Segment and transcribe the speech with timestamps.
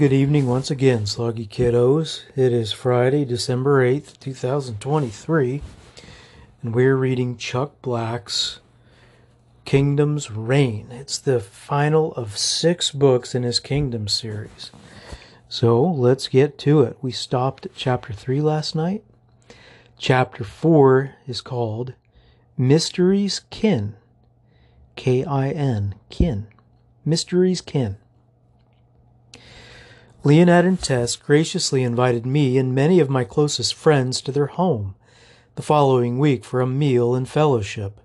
[0.00, 2.22] good evening once again, Sluggy Kiddos.
[2.34, 5.60] It is Friday, December 8th, 2023,
[6.62, 8.60] and we're reading Chuck Black's
[9.66, 10.88] Kingdom's Reign.
[10.90, 14.70] It's the final of six books in his Kingdom series.
[15.50, 16.96] So let's get to it.
[17.02, 19.04] We stopped at chapter 3 last night.
[19.98, 21.92] Chapter 4 is called
[22.56, 23.96] Mysteries Kin.
[24.96, 26.46] K I N, Kin.
[27.04, 27.98] Mysteries Kin.
[30.22, 34.94] Leonette and Tess graciously invited me and many of my closest friends to their home
[35.54, 37.98] the following week for a meal and fellowship.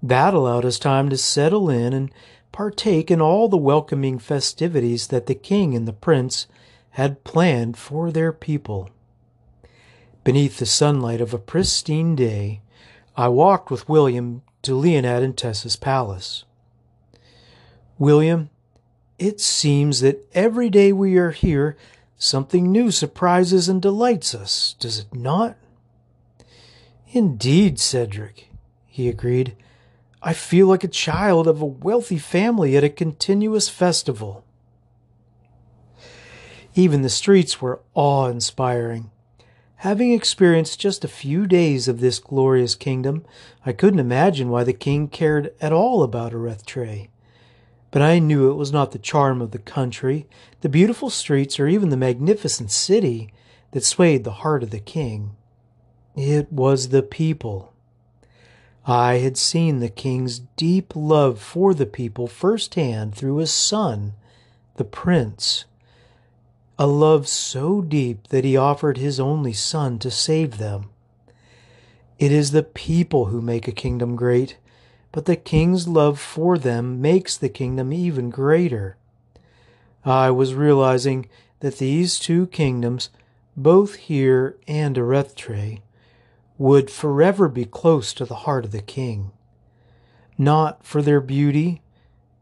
[0.00, 2.12] That allowed us time to settle in and
[2.52, 6.46] partake in all the welcoming festivities that the king and the prince
[6.90, 8.90] had planned for their people.
[10.22, 12.60] Beneath the sunlight of a pristine day,
[13.16, 16.44] I walked with William to Leonette and Tessa's palace.
[17.98, 18.50] William,
[19.24, 21.78] it seems that every day we are here,
[22.18, 25.56] something new surprises and delights us, does it not?
[27.10, 28.50] Indeed, Cedric,
[28.86, 29.56] he agreed.
[30.22, 34.44] I feel like a child of a wealthy family at a continuous festival.
[36.74, 39.10] Even the streets were awe inspiring.
[39.76, 43.24] Having experienced just a few days of this glorious kingdom,
[43.64, 47.08] I couldn't imagine why the king cared at all about Arrethtrae.
[47.94, 50.26] But I knew it was not the charm of the country,
[50.62, 53.32] the beautiful streets, or even the magnificent city
[53.70, 55.36] that swayed the heart of the king.
[56.16, 57.72] It was the people.
[58.84, 64.14] I had seen the king's deep love for the people firsthand through his son,
[64.74, 65.64] the prince.
[66.76, 70.90] A love so deep that he offered his only son to save them.
[72.18, 74.56] It is the people who make a kingdom great,
[75.14, 78.96] but the king's love for them makes the kingdom even greater.
[80.04, 81.28] I was realizing
[81.60, 83.10] that these two kingdoms,
[83.56, 85.82] both here and Arrethtrae,
[86.58, 89.30] would forever be close to the heart of the king,
[90.36, 91.80] not for their beauty,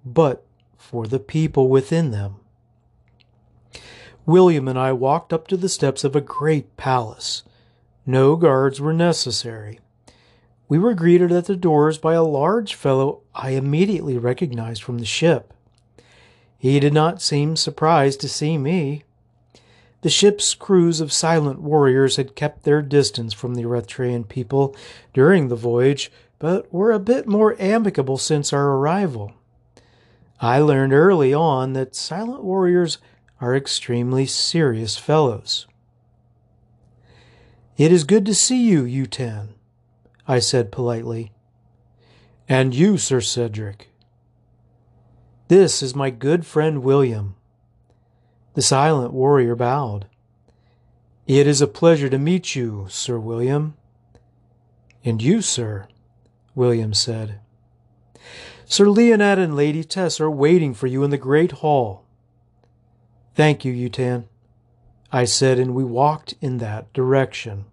[0.03, 0.43] but
[0.79, 2.37] for the people within them.
[4.25, 7.43] William and I walked up to the steps of a great palace.
[8.07, 9.79] No guards were necessary.
[10.73, 15.05] We were greeted at the doors by a large fellow I immediately recognized from the
[15.05, 15.53] ship.
[16.57, 19.03] He did not seem surprised to see me.
[20.01, 24.75] The ship's crews of silent warriors had kept their distance from the Erythraean people
[25.13, 29.35] during the voyage, but were a bit more amicable since our arrival.
[30.41, 32.97] I learned early on that silent warriors
[33.43, 35.67] are extremely serious fellows.
[37.77, 39.49] It is good to see you, Yutan,
[40.27, 41.33] I said politely.
[42.49, 43.89] And you, Sir Cedric.
[45.49, 47.35] This is my good friend William.
[48.55, 50.07] The silent warrior bowed.
[51.27, 53.75] It is a pleasure to meet you, Sir William.
[55.05, 55.89] And you, sir,
[56.55, 57.41] William said.
[58.65, 62.05] Sir Leonette and Lady Tess are waiting for you in the great hall.
[63.35, 64.25] Thank you, Yutan,
[65.11, 67.67] I said, and we walked in that direction.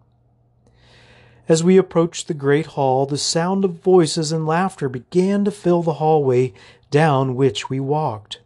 [1.50, 5.82] As we approached the great hall, the sound of voices and laughter began to fill
[5.82, 6.54] the hallway
[6.92, 8.40] down which we walked.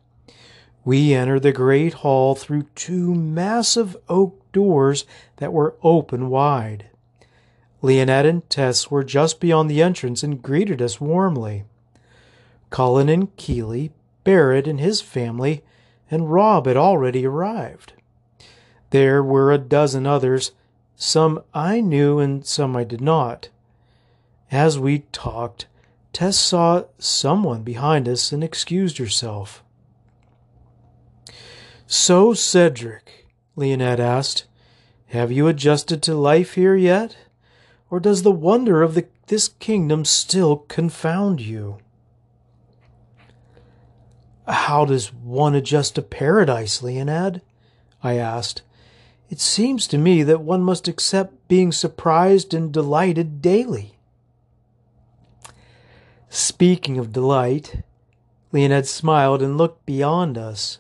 [0.86, 5.06] We entered the great hall through two massive oak doors
[5.38, 6.86] that were open wide.
[7.82, 11.66] Leonette and Tess were just beyond the entrance and greeted us warmly.
[12.70, 13.92] Cullen and Keeley,
[14.24, 15.62] Barrett and his family,
[16.10, 17.92] and Rob had already arrived.
[18.92, 20.54] There were a dozen others,
[21.04, 23.50] some I knew and some I did not.
[24.50, 25.66] As we talked,
[26.14, 29.64] Tess saw someone behind us and excused herself.
[31.86, 33.28] So, Cedric,
[33.58, 34.46] Leonette asked,
[35.08, 37.18] have you adjusted to life here yet?
[37.92, 41.80] Or does the wonder of the, this kingdom still confound you?
[44.48, 47.42] How does one adjust to paradise, Leonette?
[48.02, 48.62] I asked,
[49.30, 53.98] it seems to me that one must accept being surprised and delighted daily.
[56.30, 57.84] Speaking of delight,
[58.52, 60.80] Leonette smiled and looked beyond us.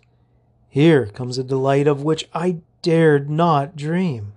[0.69, 4.33] Here comes a delight of which I dared not dream.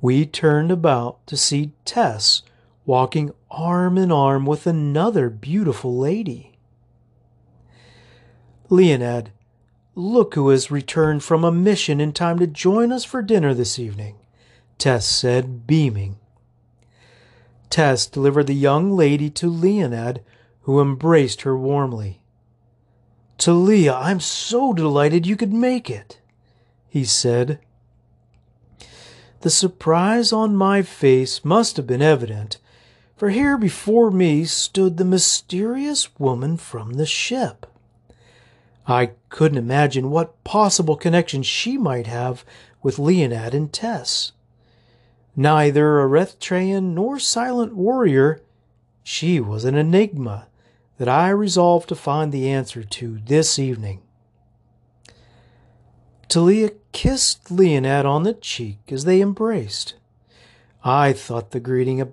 [0.00, 2.42] We turned about to see Tess
[2.86, 6.58] walking arm in arm with another beautiful lady.
[8.70, 9.28] Leonette
[9.98, 13.80] Look who has returned from a mission in time to join us for dinner this
[13.80, 14.14] evening,
[14.78, 16.20] Tess said, beaming.
[17.68, 20.22] Tess delivered the young lady to Leonette,
[20.60, 22.20] who embraced her warmly.
[23.38, 26.20] Talia, I'm so delighted you could make it,
[26.88, 27.58] he said.
[29.40, 32.58] The surprise on my face must have been evident,
[33.16, 37.66] for here before me stood the mysterious woman from the ship.
[38.88, 42.42] I couldn't imagine what possible connection she might have
[42.82, 44.32] with Leinad and Tess.
[45.36, 48.40] Neither Erythraean nor silent warrior,
[49.02, 50.48] she was an enigma
[50.96, 54.00] that I resolved to find the answer to this evening.
[56.28, 59.94] Talia kissed Leinad on the cheek as they embraced.
[60.82, 62.08] I thought the greeting a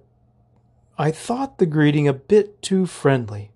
[0.98, 3.52] I thought the greeting a bit too friendly,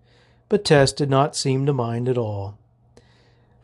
[0.49, 2.58] but Tess did not seem to mind at all.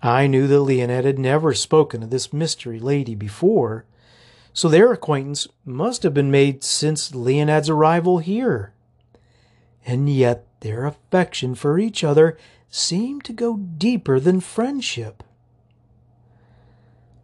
[0.06, 3.86] I knew that Leinad had never spoken of this mystery lady before,
[4.54, 8.72] so their acquaintance must have been made since Leinad's arrival here.
[9.84, 12.38] And yet their affection for each other
[12.70, 15.24] seemed to go deeper than friendship.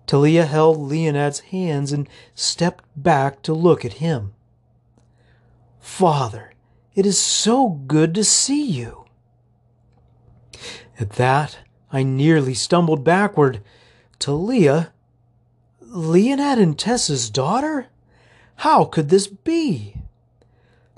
[0.08, 4.34] Talia held Leinad's hands and stepped back to look at him.
[5.80, 6.54] Father,
[6.96, 9.06] it is so good to see you.
[11.00, 11.60] At that,
[11.92, 13.62] I nearly stumbled backward.
[14.20, 14.94] Talia,
[15.84, 17.88] Leinad and Tessa's daughter?
[18.58, 19.96] How could this be?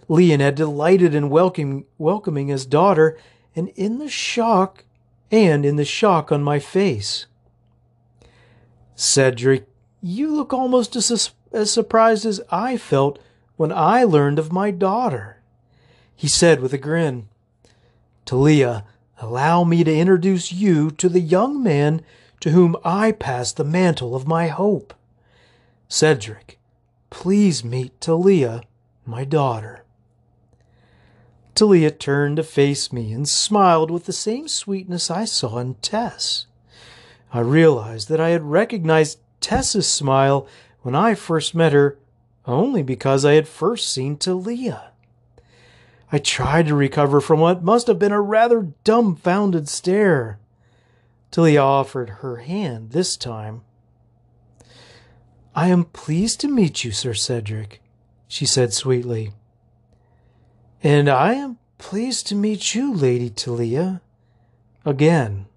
[0.07, 3.17] Leinad delighted in welcoming, welcoming his daughter,
[3.55, 4.83] and in the shock,
[5.31, 7.25] and in the shock on my face.
[8.95, 9.67] Cedric,
[10.01, 13.19] you look almost as, as surprised as I felt
[13.55, 15.37] when I learned of my daughter.
[16.15, 17.27] He said with a grin,
[18.25, 18.85] Talia,
[19.19, 22.01] allow me to introduce you to the young man
[22.39, 24.93] to whom I pass the mantle of my hope.
[25.87, 26.59] Cedric,
[27.09, 28.63] please meet Talia,
[29.05, 29.83] my daughter.
[31.55, 36.47] Talia turned to face me and smiled with the same sweetness I saw in Tess.
[37.31, 40.47] I realized that I had recognized Tess's smile
[40.81, 41.97] when I first met her
[42.45, 44.92] only because I had first seen Talia.
[46.13, 50.37] I tried to recover from what must have been a rather dumbfounded stare.
[51.31, 53.63] Talia offered her hand this time.
[55.55, 57.81] I am pleased to meet you, Sir Cedric,
[58.27, 59.31] she said sweetly.
[60.83, 63.99] And I am pleased to meet you, Lady Talia.
[64.85, 65.47] Again,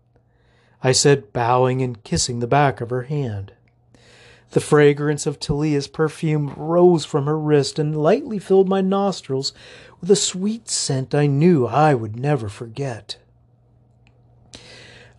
[0.83, 3.53] I said, bowing and kissing the back of her hand.
[4.57, 9.53] The fragrance of Talia's perfume rose from her wrist and lightly filled my nostrils
[10.01, 13.19] with a sweet scent I knew I would never forget.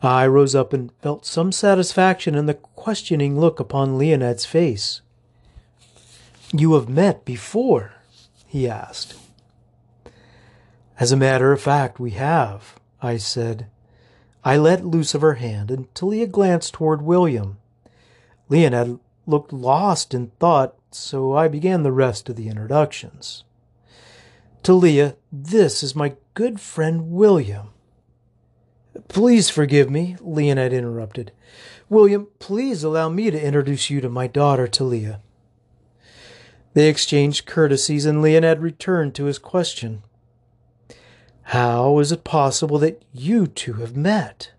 [0.02, 5.02] I rose up and felt some satisfaction in the questioning look upon Leinad's face.
[6.52, 7.92] You have met before?
[8.48, 9.14] he asked.
[11.00, 13.68] As a matter of fact, we have, I said.
[14.44, 17.60] I let loose of her hand, and Talia glanced toward William.
[18.50, 23.44] Leinad looked lost in thought, so I began the rest of the introductions.
[24.64, 27.70] Talia, this is my good friend William.
[29.08, 31.32] Please forgive me, Leinad interrupted.
[31.90, 35.22] William, please allow me to introduce you to my daughter, Talia.
[36.74, 40.04] They exchanged courtesies, and Leinad returned to his question.
[41.44, 44.52] How is it possible that you two have met?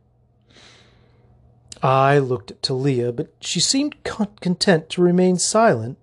[1.83, 5.99] I looked at Talia, but she seemed content to remain silent,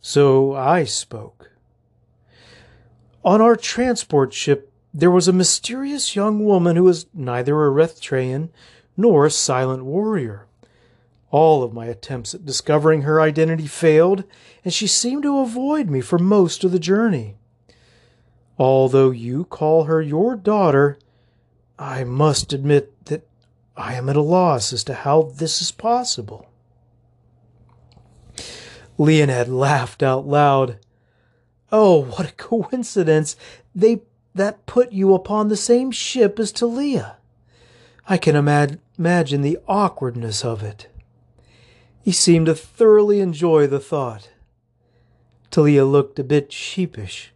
[0.00, 1.50] so I spoke.
[3.24, 8.50] On our transport ship, there was a mysterious young woman who was neither a Erythraean
[8.96, 10.46] nor a silent warrior.
[11.30, 14.24] All of my attempts at discovering her identity failed,
[14.64, 17.36] and she seemed to avoid me for most of the journey.
[18.56, 20.98] Although you call her your daughter,
[21.76, 22.93] I must admit
[23.76, 26.48] I am at a loss as to how this is possible.
[28.98, 30.78] Leinad laughed out loud.
[31.72, 33.36] Oh, what a coincidence!
[33.74, 34.02] They
[34.34, 37.16] that put you upon the same ship as Talia.
[38.08, 40.88] I can ima- imagine the awkwardness of it.
[42.02, 44.30] He seemed to thoroughly enjoy the thought.
[45.50, 47.32] Talia looked a bit sheepish.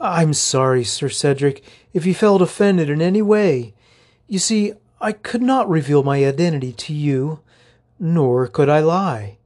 [0.00, 3.74] I'm sorry, Sir Cedric, if you felt offended in any way.
[4.26, 7.40] You see, I could not reveal my identity to you,
[7.98, 9.38] nor could I lie.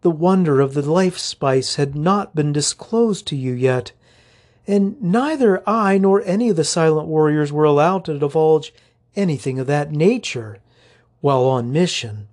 [0.00, 3.92] The wonder of the life spice had not been disclosed to you yet,
[4.66, 8.72] and neither I nor any of the silent warriors were allowed to divulge
[9.14, 10.58] anything of that nature
[11.20, 12.28] while on mission.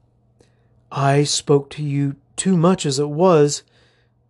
[0.91, 3.63] I spoke to you too much as it was,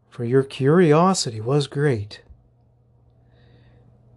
[0.09, 2.23] for your curiosity was great.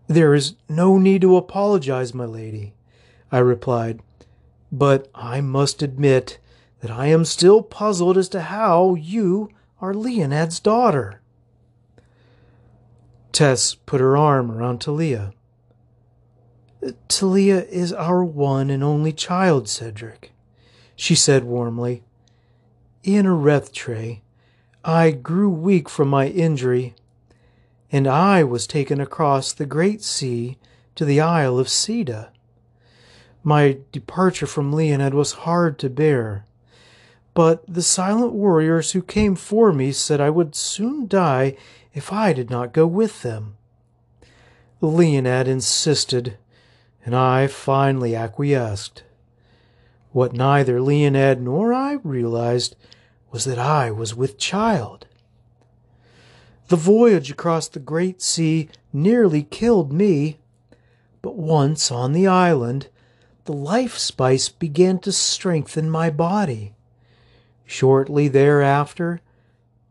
[0.06, 2.74] There is no need to apologize, my lady,
[3.32, 4.00] I replied.
[4.72, 6.38] But I must admit
[6.80, 11.20] that I am still puzzled as to how you are Leinad's daughter.
[13.32, 15.32] Tess put her arm around Talia.
[17.08, 20.32] Talia is our one and only child, Cedric,
[20.96, 22.02] she said warmly.
[23.02, 24.20] In Arrethtrae,
[24.84, 26.94] I grew weak from my injury,
[27.92, 30.56] and I was taken across the great sea
[30.94, 32.29] to the Isle of Sida.
[33.42, 36.44] My departure from Leinad was hard to bear,
[37.32, 41.56] but the silent warriors who came for me said I would soon die
[41.94, 43.56] if I did not go with them.
[44.82, 46.36] Leinad insisted,
[47.04, 49.04] and I finally acquiesced.
[50.12, 52.76] What neither Leinad nor I realized
[53.32, 55.06] was that I was with child.
[56.68, 60.38] The voyage across the great sea nearly killed me,
[61.22, 62.88] but once on the island,
[63.50, 66.72] the life spice began to strengthen my body.
[67.66, 69.22] Shortly thereafter,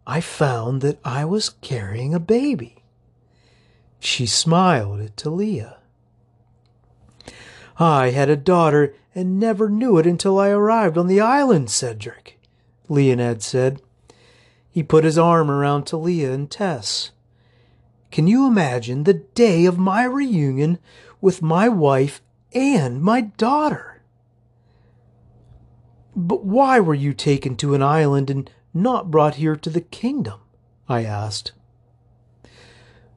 [0.07, 2.85] I found that I was carrying a baby.
[3.99, 5.75] She smiled at Talia.
[7.77, 12.39] I had a daughter and never knew it until I arrived on the island, Cedric,
[12.89, 13.81] Leinad said.
[14.71, 17.11] He put his arm around Talia and Tess.
[18.09, 20.79] Can you imagine the day of my reunion
[21.19, 22.21] with my wife
[22.53, 24.01] and my daughter?
[26.15, 30.41] But why were you taken to an island and not brought here to the kingdom?
[30.87, 31.53] I asked.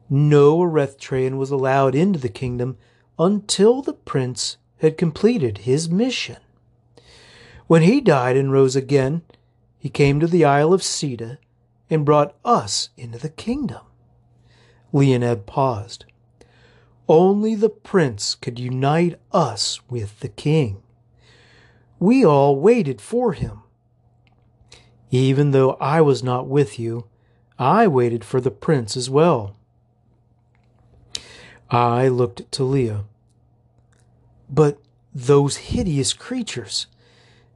[0.09, 2.77] No Arethtraean was allowed into the kingdom
[3.19, 6.37] until the prince had completed his mission.
[7.67, 9.23] When he died and rose again,
[9.79, 11.39] he came to the Isle of Sida
[11.89, 13.81] and brought us into the kingdom.
[14.93, 16.05] Leinad paused.
[17.13, 20.83] Only the prince could unite us with the king.
[21.99, 23.65] We all waited for him.
[25.11, 27.05] Even though I was not with you,
[27.59, 29.55] I waited for the prince as well.
[31.69, 33.05] I looked at Talia.
[34.49, 34.81] But
[35.15, 36.87] those hideous creatures,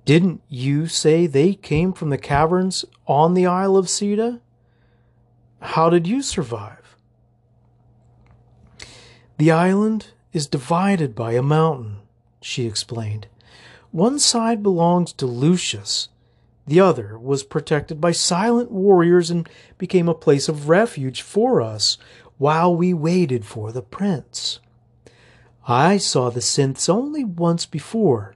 [0.04, 4.42] didn't you say they came from the caverns on the Isle of Sida?
[5.62, 6.85] How did you survive?
[9.38, 11.98] The island is divided by a mountain,
[12.40, 13.26] she explained.
[13.90, 16.08] One side belongs to Lucius,
[16.66, 21.96] the other was protected by silent warriors and became a place of refuge for us
[22.38, 24.58] while we waited for the prince.
[25.68, 28.34] I saw the synths only once before,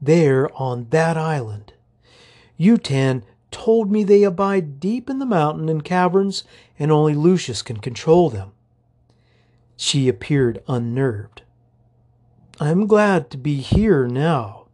[0.00, 1.72] there on that island.
[2.58, 6.44] Yutan told me they abide deep in the mountain and caverns,
[6.78, 8.53] and only Lucius can control them.
[9.76, 11.42] She appeared unnerved.
[12.60, 14.66] I'm glad to be here now.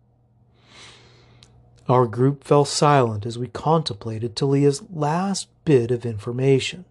[1.88, 6.84] Our group fell silent as we contemplated Talia's last bit of information.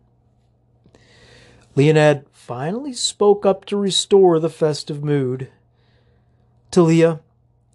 [1.76, 5.50] Leinad finally spoke up to restore the festive mood.
[6.72, 7.22] Talia,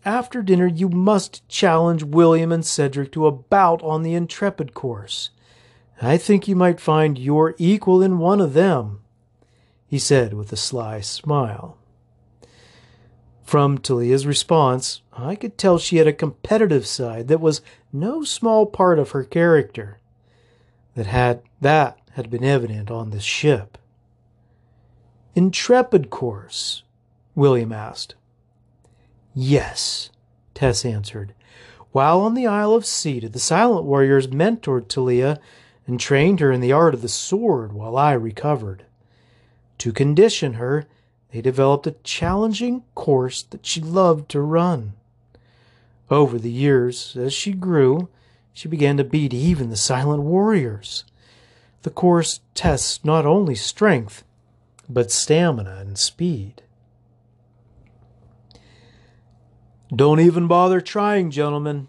[0.05, 5.31] after dinner you must challenge William and Cedric to a bout on the Intrepid course.
[6.03, 9.01] I think you might find your equal in one of them,
[9.95, 11.79] he said with a sly smile.
[13.45, 18.67] From Talia's response, I could tell she had a competitive side that was no small
[18.67, 20.01] part of her character.
[20.97, 23.79] That had that had been evident on this ship.
[25.37, 26.83] Intrepid course?
[27.37, 28.17] William asked.
[29.33, 30.11] Yes,
[30.55, 31.35] Tess answered.
[31.93, 35.39] While on the Isle of Sida, the Silent Warriors mentored Talia
[35.87, 38.87] and trained her in the art of the sword while I recovered.
[39.79, 40.87] To condition her,
[41.31, 44.95] they developed a challenging course that she loved to run.
[46.11, 48.09] Over the years, as she grew,
[48.53, 51.05] she began to beat even the silent warriors.
[51.83, 54.23] The course tests not only strength,
[54.89, 56.63] but stamina and speed.
[59.95, 61.89] Don't even bother trying, gentlemen,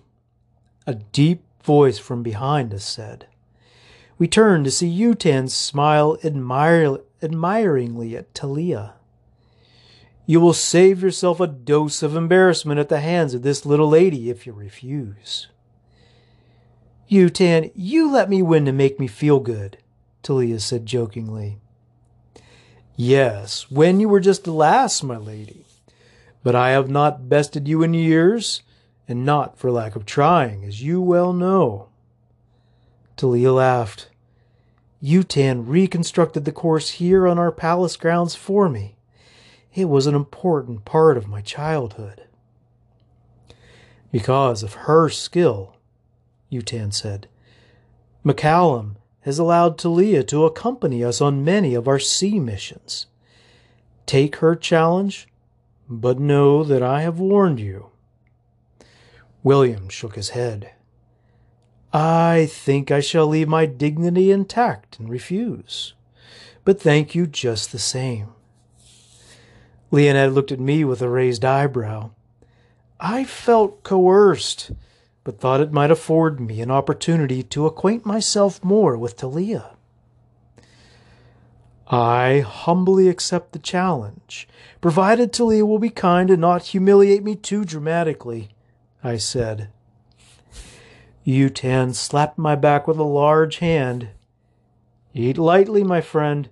[0.86, 3.28] a deep voice from behind us said.
[4.18, 8.94] We turned to see Yutan smile admire- admiringly at Talia.
[10.26, 14.30] You will save yourself a dose of embarrassment at the hands of this little lady
[14.30, 15.48] if you refuse.
[17.10, 19.78] Yutan, you let me win to make me feel good,
[20.24, 21.60] Talia said jokingly.
[22.96, 25.66] Yes, when you were just a lass, my lady.
[26.42, 28.62] But I have not bested you in years,
[29.08, 31.90] and not for lack of trying, as you well know.
[33.18, 34.10] Talia laughed.
[35.06, 38.96] Yutan reconstructed the course here on our palace grounds for me.
[39.76, 42.24] It was an important part of my childhood.
[44.12, 45.76] Because of her skill,
[46.52, 47.28] Yutan said.
[48.26, 53.06] McCallum has allowed Talia to accompany us on many of our sea missions.
[54.08, 55.28] Take her challenge,
[55.88, 57.92] but know that I have warned you.
[59.44, 60.72] William shook his head.
[61.98, 65.94] I think I shall leave my dignity intact and refuse.
[66.66, 68.34] But thank you just the same.
[69.92, 72.12] Leonette looked at me with a raised eyebrow.
[73.00, 74.72] I felt coerced,
[75.24, 79.78] but thought it might afford me an opportunity to acquaint myself more with Talia.
[81.88, 84.50] I humbly accept the challenge,
[84.82, 88.50] provided Talia will be kind and not humiliate me too dramatically,
[89.02, 89.70] I said.
[91.26, 94.10] Yutan slapped my back with a large hand.
[95.14, 96.50] Eat lightly, my friend,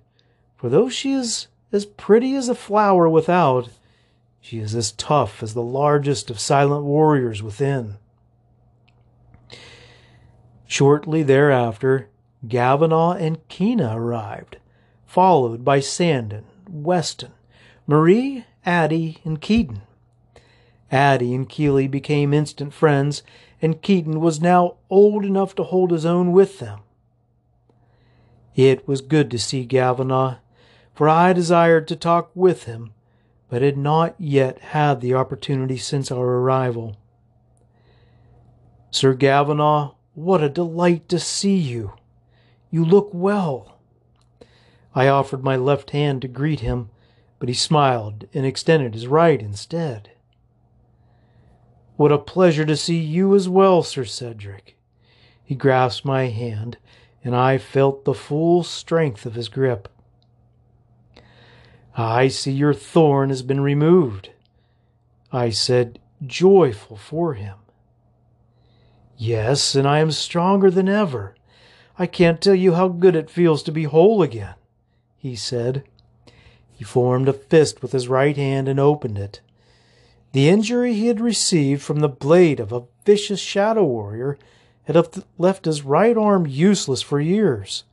[0.56, 3.68] for though she is as pretty as a flower without,
[4.40, 7.96] she is as tough as the largest of silent warriors within.
[10.66, 12.08] Shortly thereafter,
[12.46, 14.56] Gavinaugh and Keena arrived,
[15.06, 17.32] followed by Sandon, Weston,
[17.86, 19.82] Marie, Addie, and Keaton.
[20.90, 23.22] Addie and Keeley became instant friends,
[23.64, 26.80] and Keaton was now old enough to hold his own with them.
[28.54, 30.36] It was good to see Gavinaugh,
[30.92, 32.92] for I desired to talk with him,
[33.48, 36.98] but had not yet had the opportunity since our arrival.
[38.90, 41.94] Sir Gavinaugh, what a delight to see you!
[42.70, 43.78] You look well.
[44.94, 46.90] I offered my left hand to greet him,
[47.38, 50.10] but he smiled and extended his right instead.
[51.96, 54.76] What a pleasure to see you as well, Sir Cedric.
[55.44, 56.78] He grasped my hand,
[57.22, 59.88] and I felt the full strength of his grip.
[61.96, 64.30] I see your thorn has been removed.
[65.30, 67.56] I said, joyful for him.
[69.16, 71.36] Yes, and I am stronger than ever.
[71.96, 74.54] I can't tell you how good it feels to be whole again,
[75.16, 75.84] he said.
[76.72, 79.40] He formed a fist with his right hand and opened it.
[80.34, 84.36] The injury he had received from the blade of a vicious shadow warrior
[84.82, 84.96] had
[85.38, 87.84] left his right arm useless for years,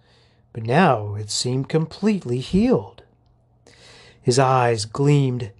[0.51, 3.03] but now it seemed completely healed.
[4.19, 5.51] His eyes gleamed.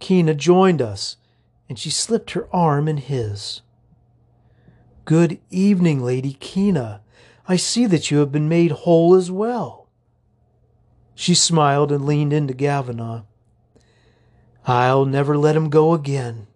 [0.00, 1.18] Keena joined us,
[1.68, 3.62] and she slipped her arm in his.
[5.04, 7.00] Good evening, Lady Keena.
[7.46, 9.86] I see that you have been made whole as well.
[11.14, 13.22] She smiled and leaned into Gavinaugh.
[14.66, 16.46] I'll never let him go again,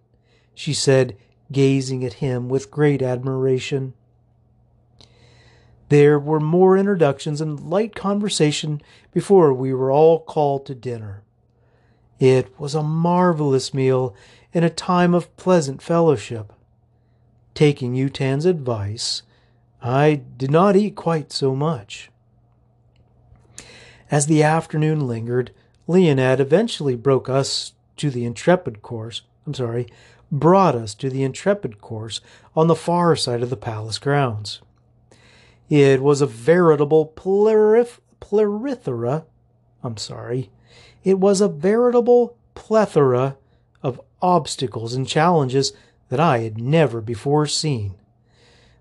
[0.55, 1.17] she said,
[1.53, 3.95] gazing at him with great admiration.
[5.89, 11.23] There were more introductions and light conversation before we were all called to dinner.
[12.19, 14.15] It was a marvelous meal
[14.53, 16.53] and a time of pleasant fellowship.
[17.55, 19.23] Taking Yutan's advice,
[19.83, 22.11] I did not eat quite so much.
[24.11, 25.53] As the afternoon lingered,
[25.87, 29.23] Leonette eventually broke us to the Intrepid course.
[29.47, 29.87] I'm sorry,
[30.31, 32.21] brought us to the Intrepid course
[32.57, 34.61] on the far side of the palace grounds.
[35.69, 39.25] It was a veritable plerith- plethora.
[39.83, 40.51] I'm sorry.
[41.05, 43.37] It was a veritable plethora
[43.83, 45.73] of obstacles and challenges
[46.09, 47.95] that I had never before seen.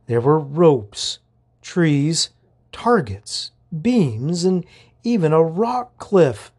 [0.08, 1.20] There were ropes,
[1.62, 2.30] trees,
[2.72, 3.52] targets,
[3.82, 4.66] beams, and
[5.04, 6.52] even a rock cliff,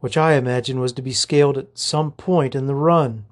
[0.00, 3.24] which I imagine was to be scaled at some point in the run.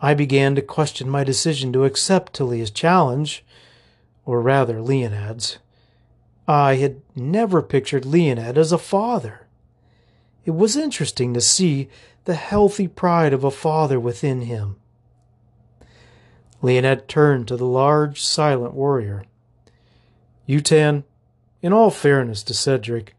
[0.00, 3.44] I began to question my decision to accept Talia's challenge,
[4.24, 5.58] or rather Leinad's.
[6.48, 9.46] I had never pictured Leinad as a father.
[10.44, 11.88] It was interesting to see
[12.24, 14.76] the healthy pride of a father within him.
[16.62, 19.24] Leonette turned to the large, silent warrior.
[20.48, 21.04] Yutan,
[21.60, 23.14] in all fairness to Cedric,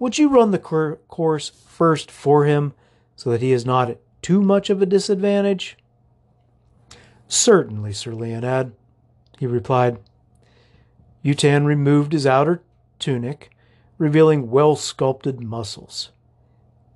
[0.00, 2.72] would you run the course first for him
[3.14, 5.76] so that he is not at too much of a disadvantage?
[7.28, 8.72] Certainly, Sir Leinad,
[9.38, 9.98] he replied.
[11.24, 12.62] Yutan removed his outer
[12.98, 13.50] tunic,
[13.98, 16.10] revealing well sculpted muscles.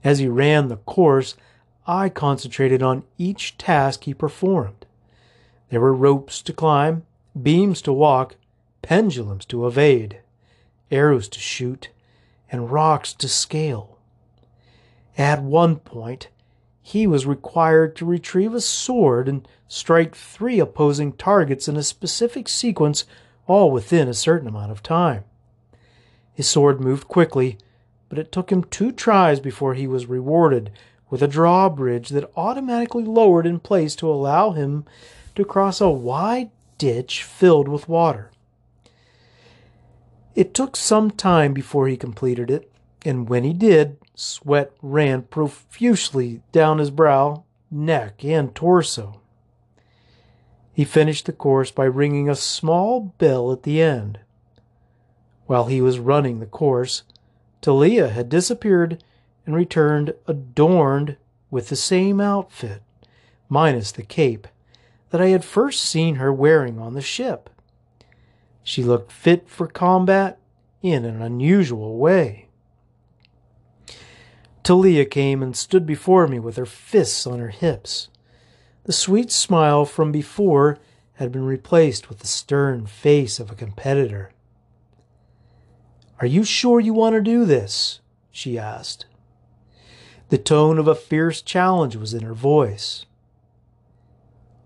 [0.03, 1.37] As he ran the course,
[1.87, 4.87] I concentrated on each task he performed.
[5.69, 7.05] There were ropes to climb,
[7.41, 8.37] beams to walk,
[8.81, 10.21] pendulums to evade,
[10.91, 11.91] arrows to shoot,
[12.55, 13.99] and rocks to scale.
[15.19, 16.29] At one point,
[16.81, 22.49] he was required to retrieve a sword and strike three opposing targets in a specific
[22.49, 23.07] sequence,
[23.49, 25.25] all within a certain amount of time.
[26.33, 27.59] His sword moved quickly,
[28.09, 30.71] but it took him two tries before he was rewarded
[31.11, 34.85] with a drawbridge that automatically lowered in place to allow him
[35.35, 38.31] to cross a wide ditch filled with water.
[40.35, 42.71] It took some time before he completed it,
[43.05, 49.21] and when he did, sweat ran profusely down his brow, neck, and torso.
[50.73, 54.19] He finished the course by ringing a small bell at the end.
[55.47, 57.05] While he was running the course,
[57.61, 59.05] Talia had disappeared
[59.47, 61.17] and returned adorned
[61.51, 62.83] with the same outfit,
[63.49, 64.49] minus the cape,
[65.11, 67.51] that I had first seen her wearing on the ship.
[68.65, 70.41] She looked fit for combat
[70.83, 72.49] in an unusual way.
[74.63, 78.09] Talia came and stood before me with her fists on her hips.
[78.85, 80.79] The sweet smile from before
[81.15, 84.33] had been replaced with the stern face of a competitor.
[86.21, 88.01] Are you sure you want to do this?
[88.31, 89.05] she asked.
[90.31, 93.05] The tone of a fierce challenge was in her voice.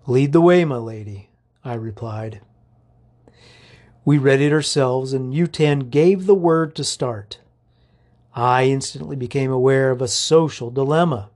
[0.07, 1.31] Lead the way, my lady,
[1.65, 2.41] I replied.
[4.09, 7.41] We readied ourselves, and Yutan gave the word to start.
[8.35, 11.29] I instantly became aware of a social dilemma.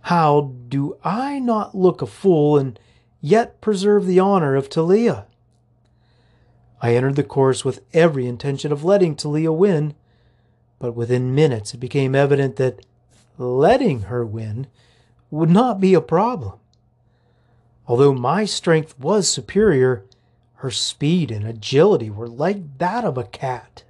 [0.00, 2.80] How do I not look a fool and
[3.20, 5.26] yet preserve the honor of Talia?
[6.82, 9.94] I entered the course with every intention of letting Talia win,
[10.80, 12.84] but within minutes it became evident that
[13.38, 14.66] letting her win
[15.30, 16.54] would not be a problem.
[17.86, 20.06] Although my strength was superior,
[20.56, 23.84] her speed and agility were like that of a cat.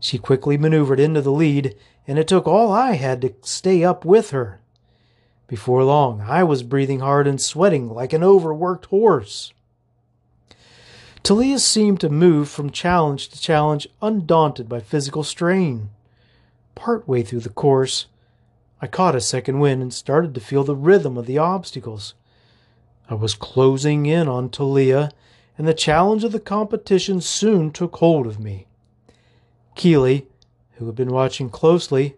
[0.00, 1.76] She quickly maneuvered into the lead,
[2.08, 4.60] and it took all I had to stay up with her.
[5.46, 9.52] Before long, I was breathing hard and sweating like an overworked horse.
[11.22, 15.90] Talia seemed to move from challenge to challenge, undaunted by physical strain.
[16.74, 18.06] Partway through the course,
[18.80, 22.14] I caught a second wind and started to feel the rhythm of the obstacles.
[23.10, 25.10] I was closing in on Talia
[25.60, 28.66] and the challenge of the competition soon took hold of me.
[29.74, 30.26] Keeley,
[30.76, 32.16] who had been watching closely,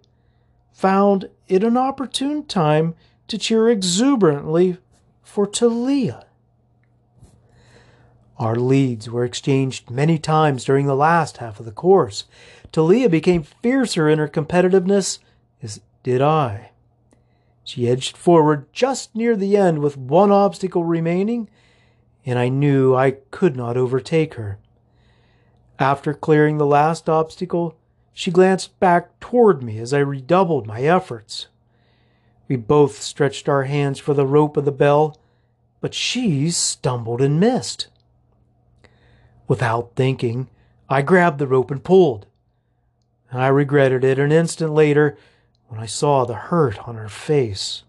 [0.72, 2.94] found it an opportune time
[3.26, 4.76] to cheer exuberantly
[5.24, 6.24] for Talia.
[8.38, 12.26] Our leads were exchanged many times during the last half of the course.
[12.70, 15.18] Talia became fiercer in her competitiveness,
[15.61, 16.70] as did I.
[17.64, 21.48] She edged forward just near the end with one obstacle remaining
[22.25, 24.59] and I knew I could not overtake her.
[25.79, 27.77] After clearing the last obstacle,
[28.13, 31.49] she glanced back toward me as I redoubled my efforts.
[32.49, 35.19] We both stretched our hands for the rope of the bell,
[35.81, 37.89] but she stumbled and missed.
[39.49, 40.49] Without thinking,
[40.89, 42.27] I grabbed the rope and pulled.
[43.33, 45.17] I regretted it an instant later
[45.69, 47.83] when I saw the hurt on her face.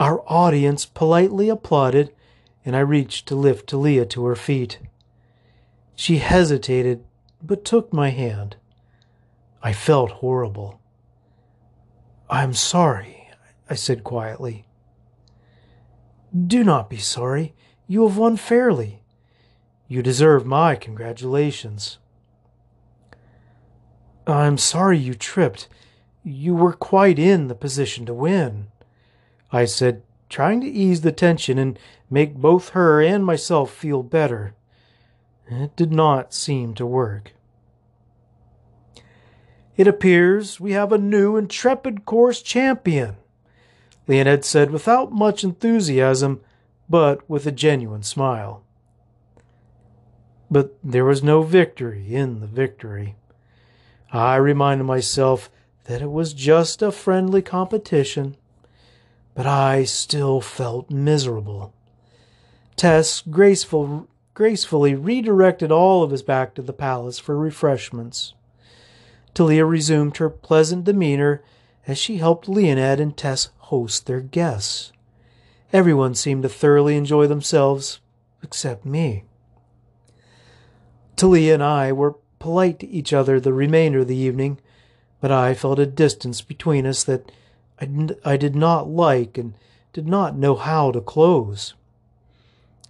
[0.00, 2.12] Our audience politely applauded,
[2.64, 4.78] and I reached to lift Talia to her feet.
[5.94, 7.04] She hesitated,
[7.42, 8.56] but took my hand.
[9.62, 10.80] I felt horrible.
[12.28, 13.30] I'm sorry,
[13.70, 14.66] I said quietly.
[16.34, 17.54] Do not be sorry.
[17.86, 19.02] You have won fairly.
[19.86, 21.98] You deserve my congratulations.
[24.26, 25.68] I'm sorry you tripped.
[26.24, 28.68] You were quite in the position to win.
[29.54, 31.78] I said, trying to ease the tension and
[32.10, 34.52] make both her and myself feel better.
[35.46, 37.34] It did not seem to work.
[39.76, 43.16] It appears we have a new intrepid course champion,
[44.08, 46.40] Leonid said without much enthusiasm,
[46.88, 48.64] but with a genuine smile.
[50.50, 53.14] But there was no victory in the victory.
[54.12, 55.48] I reminded myself
[55.84, 58.36] that it was just a friendly competition
[59.34, 61.74] but I still felt miserable.
[62.76, 68.34] Tess graceful, gracefully redirected all of us back to the palace for refreshments.
[69.34, 71.42] Talia resumed her pleasant demeanor
[71.86, 74.92] as she helped Leonid and Tess host their guests.
[75.72, 78.00] Everyone seemed to thoroughly enjoy themselves,
[78.42, 79.24] except me.
[81.16, 84.60] Talia and I were polite to each other the remainder of the evening,
[85.20, 87.32] but I felt a distance between us that
[87.80, 87.88] I,
[88.24, 89.54] I did not like and
[89.92, 91.74] did not know how to close.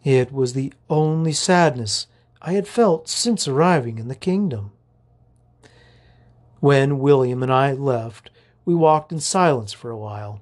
[0.03, 2.07] It was the only sadness
[2.43, 4.73] I had felt since arriving in the kingdom.
[6.61, 8.31] When William and I left,
[8.65, 10.41] we walked in silence for a while.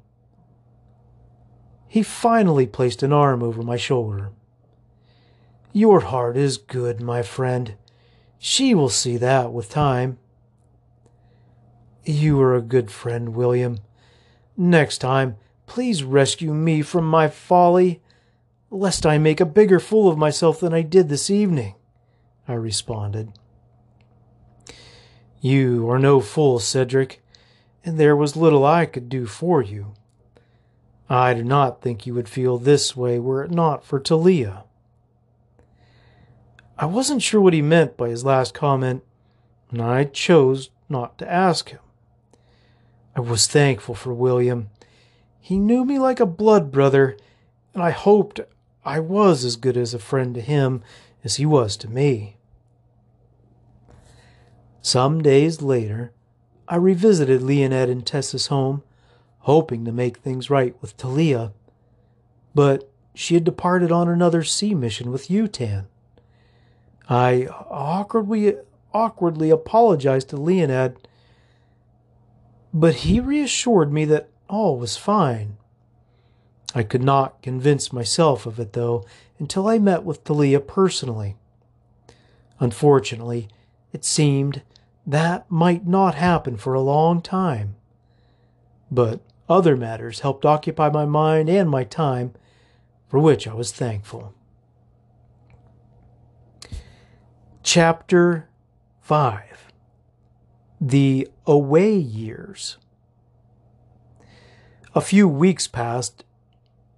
[1.88, 4.31] He finally placed an arm over my shoulder.
[5.72, 7.74] Your heart is good, my friend.
[8.38, 10.18] She will see that with time.
[12.05, 13.78] You are a good friend, William,
[14.56, 15.36] Next time,
[15.66, 18.02] please rescue me from my folly,
[18.70, 21.74] lest I make a bigger fool of myself than I did this evening,
[22.46, 23.32] I responded.
[25.40, 27.22] You are no fool, Cedric,
[27.84, 29.94] and there was little I could do for you.
[31.08, 34.64] I do not think you would feel this way were it not for Talia.
[36.78, 39.02] I wasn't sure what he meant by his last comment,
[39.70, 41.80] and I chose not to ask him.
[43.14, 44.70] I was thankful for William.
[45.40, 47.16] He knew me like a blood brother,
[47.75, 48.40] and I hoped
[48.85, 50.83] I was as good as a friend to him
[51.22, 52.37] as he was to me.
[54.81, 56.12] Some days later,
[56.68, 58.83] I revisited Leonette and Tessa's home,
[59.40, 61.53] hoping to make things right with Talia,
[62.55, 65.85] but she had departed on another sea mission with Yutan.
[67.09, 68.57] I awkwardly
[68.94, 71.09] awkwardly apologized to Leonid,
[72.72, 75.56] but he reassured me that all was fine.
[76.74, 79.04] I could not convince myself of it, though,
[79.38, 81.37] until I met with Talia personally.
[82.61, 83.48] Unfortunately,
[83.92, 84.62] it seemed
[85.06, 87.76] that might not happen for a long time.
[88.90, 92.32] But other matters helped occupy my mind and my time,
[93.08, 94.32] for which I was thankful.
[97.62, 98.48] Chapter
[99.00, 99.71] 5
[100.85, 102.77] The Away Years.
[104.97, 106.25] A few weeks passed,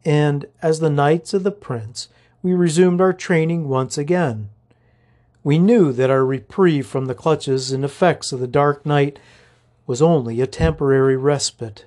[0.07, 2.09] and as the Knights of the Prince,
[2.43, 4.49] we resumed our training once again.
[5.43, 9.19] We knew that our reprieve from the clutches and effects of the dark knight
[9.87, 11.85] was only a temporary respite.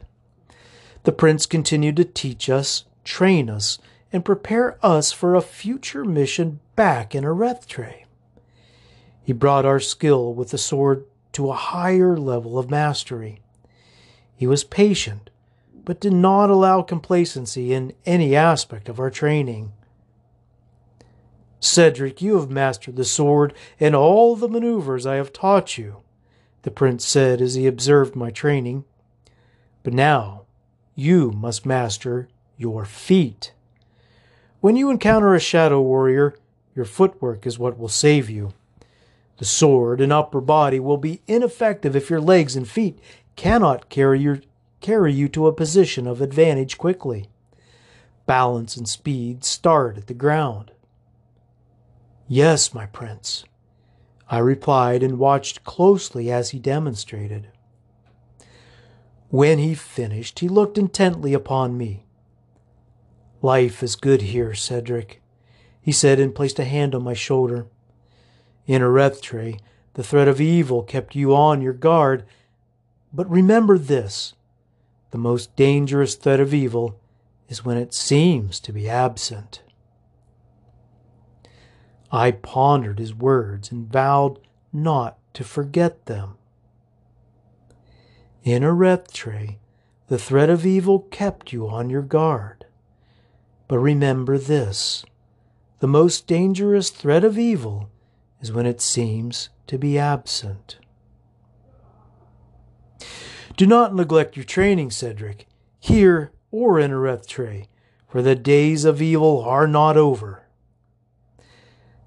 [1.01, 3.79] The Prince continued to teach us, train us,
[4.13, 8.03] and prepare us for a future mission back in Arrethtrae.
[9.23, 11.03] He brought our skill with the sword
[11.37, 13.39] to a higher level of mastery.
[14.35, 15.29] He was patient,
[15.85, 19.71] but did not allow complacency in any aspect of our training.
[21.59, 25.97] Cedric, you have mastered the sword and all the maneuvers I have taught you,
[26.63, 28.83] the prince said as he observed my training.
[29.83, 30.45] But now
[30.95, 33.53] you must master your feet.
[34.59, 36.33] When you encounter a shadow warrior,
[36.73, 38.53] your footwork is what will save you.
[39.37, 42.99] The sword and upper body will be ineffective if your legs and feet
[43.35, 44.41] cannot carry, your,
[44.81, 47.27] carry you to a position of advantage quickly.
[48.25, 50.71] Balance and speed start at the ground.
[52.27, 53.45] Yes, my prince,
[54.29, 57.49] I replied and watched closely as he demonstrated.
[59.29, 62.05] When he finished, he looked intently upon me.
[63.41, 65.21] Life is good here, Cedric,
[65.79, 67.67] he said and placed a hand on my shoulder.
[68.67, 69.59] In Arrethtrae,
[69.93, 72.25] the threat of evil kept you on your guard.
[73.13, 74.33] But remember this
[75.11, 76.99] the most dangerous threat of evil
[77.47, 79.63] is when it seems to be absent.
[82.11, 84.39] I pondered his words and vowed
[84.73, 86.37] not to forget them.
[88.43, 89.57] In Arrethtrae,
[90.07, 92.65] the threat of evil kept you on your guard.
[93.67, 95.05] But remember this
[95.79, 97.89] the most dangerous threat of evil
[98.41, 100.77] is when it seems to be absent.
[103.55, 105.47] Do not neglect your training, Cedric,
[105.79, 107.67] here or in Arrethtrae,
[108.07, 110.43] for the days of evil are not over.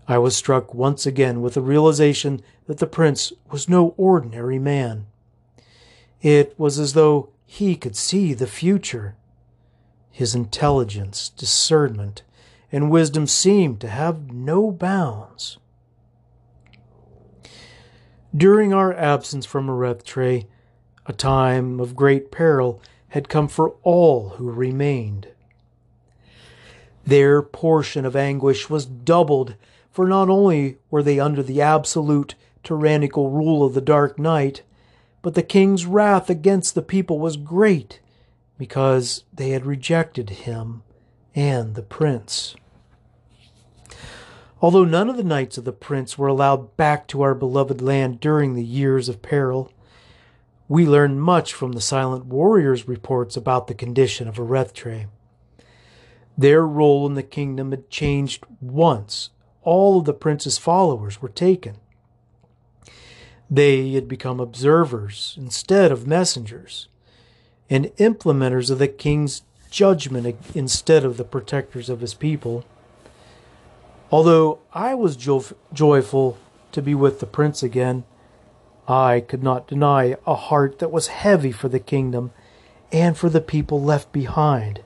[0.06, 5.06] I was struck once again with the realization that the prince was no ordinary man.
[6.22, 9.16] It was as though he could see the future.
[10.10, 12.22] His intelligence, discernment,
[12.72, 15.58] and wisdom seemed to have no bounds.
[18.36, 20.46] During our absence from Arrethtrae,
[21.06, 25.28] a time of great peril had come for all who remained.
[27.04, 29.56] Their portion of anguish was doubled,
[29.90, 34.62] for not only were they under the absolute tyrannical rule of the Dark Knight,
[35.22, 38.00] but the king's wrath against the people was great,
[38.56, 40.84] because they had rejected him
[41.34, 42.54] and the prince.
[44.62, 48.20] Although none of the knights of the prince were allowed back to our beloved land
[48.20, 49.72] during the years of peril,
[50.68, 55.06] we learned much from the silent warriors' reports about the condition of Arrethtrae.
[56.36, 59.30] Their role in the kingdom had changed once
[59.62, 61.76] all of the prince's followers were taken.
[63.50, 66.88] They had become observers instead of messengers,
[67.68, 72.64] and implementers of the king's judgment instead of the protectors of his people.
[74.10, 76.36] Although I was jo- joyful
[76.72, 78.04] to be with the prince again,
[78.88, 82.32] I could not deny a heart that was heavy for the kingdom
[82.90, 84.82] and for the people left behind,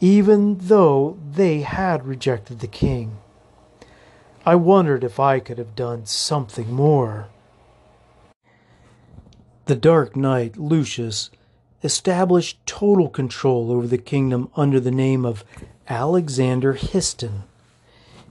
[0.00, 3.16] even though they had rejected the king.
[4.44, 7.28] I wondered if I could have done something more.
[9.64, 11.30] The Dark Knight, Lucius,
[11.82, 15.44] established total control over the kingdom under the name of
[15.88, 17.44] Alexander Histon.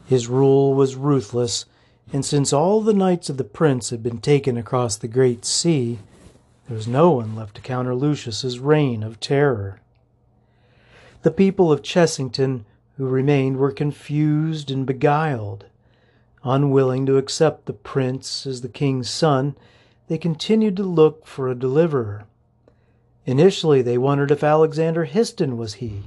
[0.05, 1.65] His rule was ruthless,
[2.13, 5.99] and since all the knights of the prince had been taken across the great sea,
[6.67, 9.79] there was no one left to counter Lucius's reign of terror.
[11.23, 12.65] The people of Chessington
[12.97, 15.65] who remained were confused and beguiled.
[16.43, 19.55] Unwilling to accept the prince as the king's son,
[20.07, 22.25] they continued to look for a deliverer.
[23.25, 26.03] Initially, they wondered if Alexander Histon was he,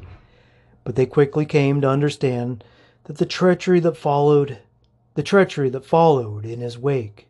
[0.84, 2.62] but they quickly came to understand
[3.08, 4.58] that the treachery that followed,
[5.14, 7.26] the treachery that followed in his wake.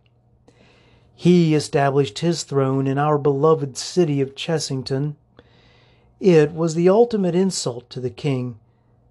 [1.14, 5.14] He established his throne in our beloved city of Chessington.
[6.18, 8.58] It was the ultimate insult to the king,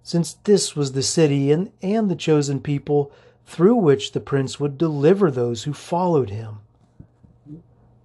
[0.02, 3.10] since this was the city and, and the chosen people
[3.46, 6.58] through which the prince would deliver those who followed him.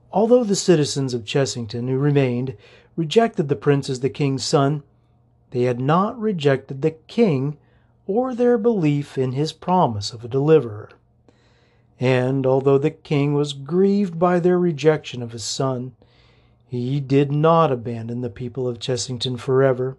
[0.09, 2.55] Although the citizens of Chessington who remained
[2.95, 4.83] rejected the prince as the king's son,
[5.51, 7.57] they had not rejected the king
[8.05, 10.89] or their belief in his promise of a deliverer.
[11.99, 15.93] And although the king was grieved by their rejection of his son,
[16.67, 19.95] he did not abandon the people of Chessington forever.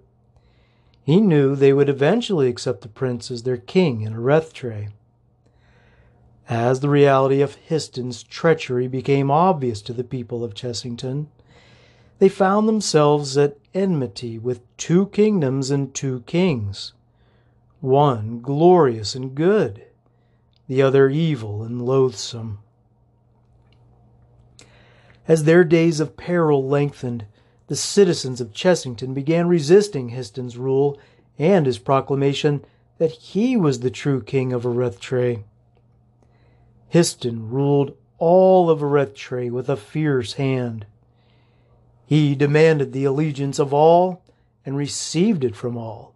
[1.05, 4.89] He knew they would eventually accept the prince as their king in Arrethtrae.
[6.49, 11.29] As the reality of Histon's treachery became obvious to the people of Chessington,
[12.19, 16.93] they found themselves at enmity with two kingdoms and two kings,
[17.85, 19.85] one glorious and good,
[20.67, 22.59] the other evil and loathsome.
[25.29, 27.27] As their days of peril lengthened,
[27.67, 30.99] the citizens of Chessington began resisting Histon's rule
[31.39, 32.65] and his proclamation
[32.97, 35.45] that he was the true king of Arrethtrae.
[36.89, 40.87] Histon ruled all of Arrethtrae with a fierce hand.
[42.07, 44.23] He demanded the allegiance of all
[44.65, 46.15] and received it from all,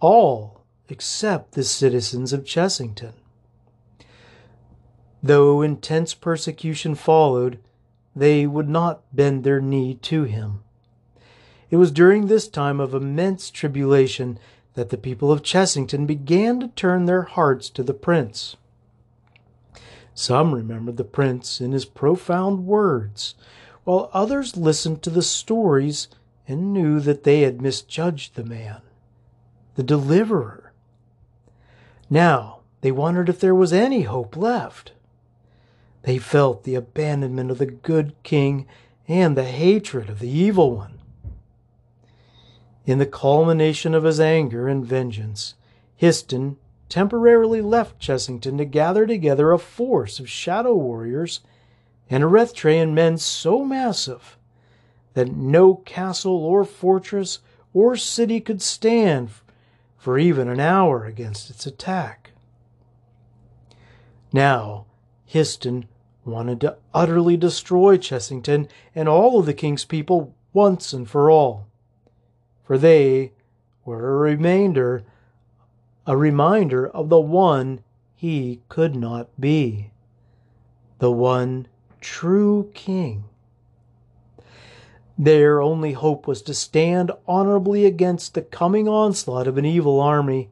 [0.00, 3.12] all except the citizens of Chessington.
[5.22, 7.58] Though intense persecution followed,
[8.14, 10.62] they would not bend their knee to him.
[11.70, 14.38] It was during this time of immense tribulation
[14.74, 18.56] that the people of Chessington began to turn their hearts to the prince.
[20.14, 23.34] Some remembered the prince in his profound words,
[23.84, 26.08] while others listened to the stories
[26.46, 28.82] and knew that they had misjudged the man,
[29.74, 30.63] the deliverer.
[32.14, 34.92] Now they wondered if there was any hope left.
[36.02, 38.68] They felt the abandonment of the good king
[39.08, 41.00] and the hatred of the evil one.
[42.86, 45.54] In the culmination of his anger and vengeance,
[45.96, 46.56] Histon
[46.88, 51.40] temporarily left Chessington to gather together a force of shadow warriors
[52.08, 54.38] and Arrethtraean men so massive
[55.14, 57.40] that no castle or fortress
[57.72, 59.30] or city could stand
[60.04, 62.32] for even an hour against its attack.
[64.34, 64.84] Now,
[65.24, 65.86] Histon
[66.26, 71.68] wanted to utterly destroy Chessington and all of the king's people once and for all,
[72.64, 73.32] for they
[73.86, 75.04] were a remainder
[76.06, 77.82] a reminder of the one
[78.14, 79.90] he could not be,
[80.98, 81.66] the one
[82.02, 83.24] true king.
[85.16, 90.50] Their only hope was to stand honorably against the coming onslaught of an evil army,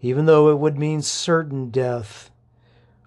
[0.00, 2.30] even though it would mean certain death.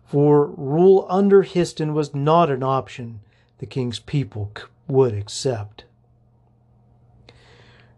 [0.06, 3.22] For rule under Histon was not an option
[3.58, 4.52] the king's people
[4.88, 5.86] would accept.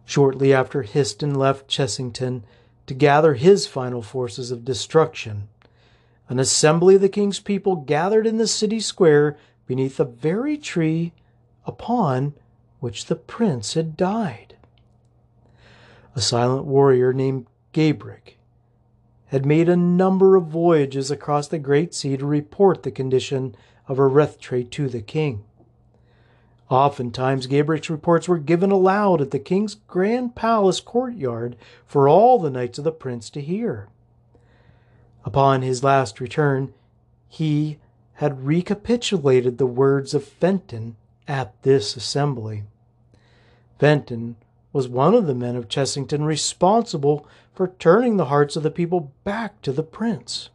[0.06, 2.44] Shortly after Histon left Chessington,
[2.88, 5.50] to gather his final forces of destruction.
[6.30, 11.14] An assembly of the king's people gathered in the city square beneath the very tree
[11.66, 12.34] upon
[12.86, 14.56] which the prince had died.
[16.14, 18.38] A silent warrior named Gabric
[19.30, 23.56] had made a number of voyages across the great sea to report the condition
[23.88, 25.44] of Arrethtrae to the king.
[26.70, 31.56] Oftentimes, Gabric's reports were given aloud at the king's grand palace courtyard
[31.88, 33.88] for all the knights of the prince to hear.
[35.24, 36.72] Upon his last return,
[37.28, 37.80] he
[38.22, 42.66] had recapitulated the words of Fenton at this assembly.
[43.80, 44.36] Fenton
[44.72, 49.14] was one of the men of Chessington responsible for turning the hearts of the people
[49.24, 50.50] back to the prince.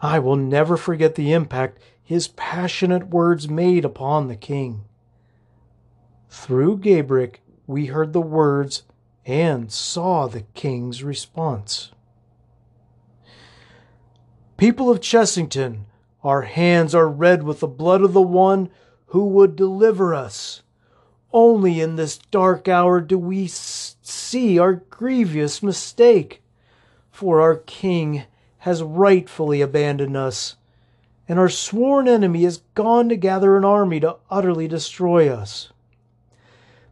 [0.00, 4.84] I will never forget the impact his passionate words made upon the king.
[6.28, 7.32] Through Gabriel,
[7.66, 8.82] we heard the words
[9.26, 11.92] and saw the king's response.
[14.56, 15.84] People of Chessington,
[16.24, 18.70] our hands are red with the blood of the one
[19.06, 20.62] who would deliver us.
[21.32, 26.42] Only in this dark hour do we see our grievous mistake,
[27.10, 28.24] for our king
[28.58, 30.56] has rightfully abandoned us,
[31.28, 35.70] and our sworn enemy has gone to gather an army to utterly destroy us.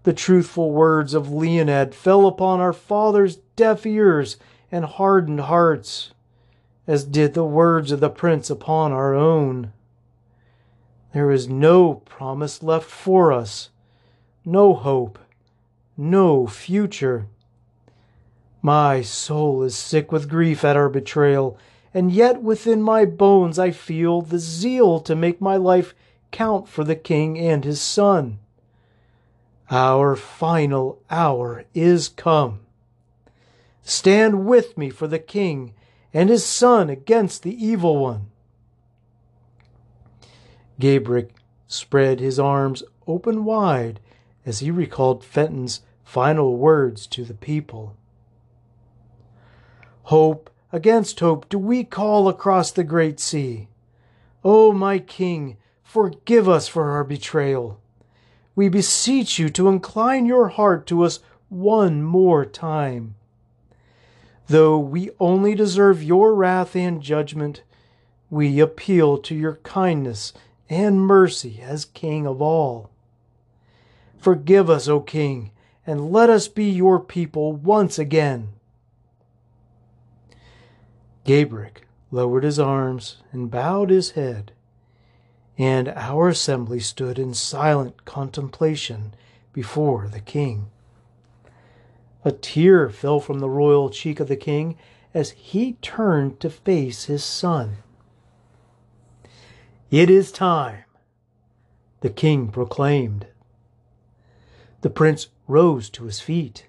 [0.02, 4.36] The truthful words of Leinad fell upon our father's deaf ears
[4.70, 6.12] and hardened hearts,
[6.86, 9.72] as did the words of the prince upon our own.
[11.12, 13.70] There is no promise left for us,
[14.46, 15.18] no hope,
[15.96, 17.26] no future.
[18.62, 21.58] My soul is sick with grief at our betrayal,
[21.92, 25.94] and yet within my bones I feel the zeal to make my life
[26.30, 28.38] count for the king and his son.
[29.68, 32.60] Our final hour is come.
[33.82, 35.74] Stand with me for the king
[36.14, 38.26] and his son against the evil one.
[40.78, 41.28] Gabriel
[41.66, 43.98] spread his arms open wide
[44.46, 47.96] as he recalled Fenton's final words to the people.
[50.04, 53.68] Hope against hope do we call across the great sea.
[54.44, 57.80] O oh, my King, forgive us for our betrayal.
[58.54, 61.18] We beseech you to incline your heart to us
[61.48, 63.16] one more time.
[64.46, 67.64] Though we only deserve your wrath and judgment,
[68.30, 70.32] we appeal to your kindness
[70.70, 72.90] and mercy as King of all.
[74.26, 75.52] Forgive us, O King,
[75.86, 78.48] and let us be your people once again.
[81.22, 81.70] Gabriel
[82.10, 84.50] lowered his arms and bowed his head,
[85.56, 89.14] and our assembly stood in silent contemplation
[89.52, 90.70] before the king.
[92.24, 94.76] A tear fell from the royal cheek of the king
[95.14, 97.76] as he turned to face his son.
[99.92, 100.82] It is time,
[102.00, 103.28] the king proclaimed.
[104.80, 106.66] The prince rose to his feet.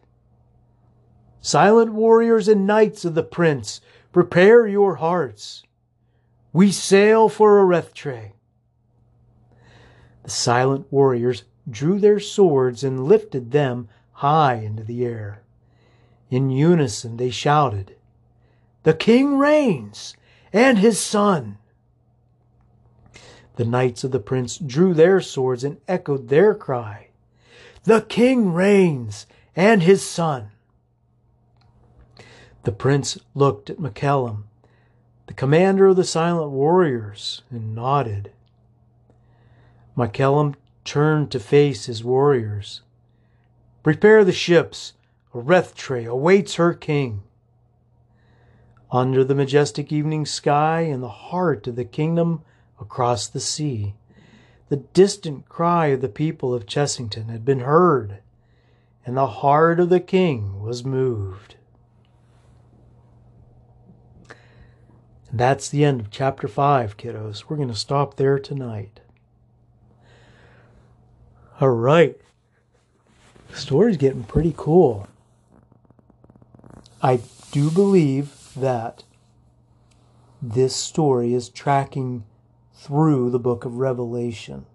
[1.42, 3.82] Silent warriors and knights of the prince,
[4.12, 5.64] Prepare your hearts.
[6.52, 8.34] We sail for Arrethtrae.
[10.24, 15.44] The silent warriors drew their swords and lifted them high into the air.
[16.30, 17.96] In unison they shouted,
[18.84, 20.16] The king reigns,
[20.52, 21.58] and his son.
[23.56, 27.07] The knights of the prince drew their swords and echoed their cry,
[27.88, 30.52] The king reigns, and his son.
[32.64, 34.44] The prince looked at MacCallum,
[35.28, 38.34] the commander of the silent warriors, and nodded.
[39.96, 42.82] MacCallum turned to face his warriors.
[43.84, 44.92] Prepare the ships.
[45.34, 47.24] Arrethtrae awaits her king.
[48.92, 52.42] Under the majestic evening sky, in the heart of the kingdom
[52.82, 53.94] across the sea,
[54.70, 58.20] the distant cry of the people of Chessington had been heard,
[59.06, 61.56] and the heart of the king was moved.
[65.32, 67.46] That's the end of chapter 5, kiddos.
[67.48, 69.02] We're going to stop there tonight.
[71.60, 72.18] All right.
[73.50, 75.08] The story's getting pretty cool.
[77.02, 77.20] I
[77.52, 79.04] do believe that
[80.42, 82.24] this story is tracking
[82.78, 84.66] through the book of Revelation.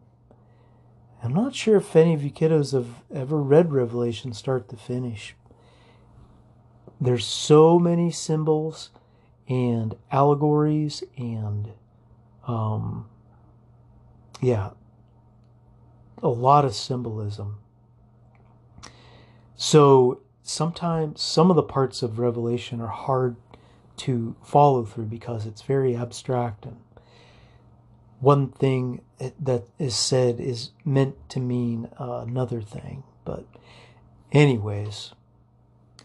[1.22, 5.36] I'm not sure if any of you kiddos have ever read Revelation start to finish.
[7.00, 8.90] There's so many symbols
[9.48, 11.68] and allegories and
[12.48, 13.08] um,
[14.40, 14.70] yeah,
[16.20, 17.58] a lot of symbolism.
[19.54, 23.36] So sometimes some of the parts of Revelation are hard
[23.98, 26.78] to follow through because it's very abstract and
[28.22, 33.04] one thing that is said is meant to mean uh, another thing.
[33.24, 33.44] But,
[34.32, 35.12] anyways,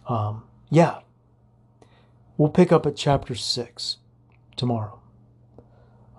[0.07, 0.99] um, yeah,
[2.37, 3.97] We'll pick up at chapter 6
[4.55, 4.99] tomorrow.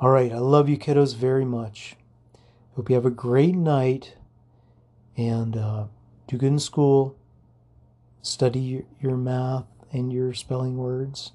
[0.01, 1.95] All right, I love you kiddos very much.
[2.75, 4.17] Hope you have a great night
[5.17, 5.85] and uh,
[6.27, 7.17] do good in school.
[8.21, 11.31] Study your, your math and your spelling words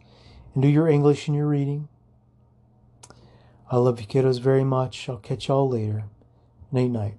[0.53, 1.87] and do your English and your reading.
[3.71, 5.09] I love you kiddos very much.
[5.09, 6.05] I'll catch y'all later.
[6.71, 7.17] Night night.